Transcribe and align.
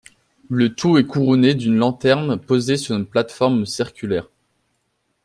Le 0.49 0.73
tout 0.73 0.97
est 0.97 1.05
couronné 1.05 1.53
d'une 1.53 1.75
lanterne 1.75 2.35
posée 2.39 2.75
sur 2.75 2.95
une 2.95 3.05
plate-forme 3.05 3.67
circulaire. 3.67 4.29